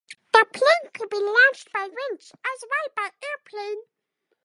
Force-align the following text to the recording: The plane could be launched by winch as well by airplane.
The 0.33 0.43
plane 0.51 0.91
could 0.95 1.11
be 1.11 1.19
launched 1.19 1.71
by 1.71 1.83
winch 1.87 2.31
as 2.33 2.63
well 2.67 2.87
by 2.95 3.11
airplane. 3.21 3.83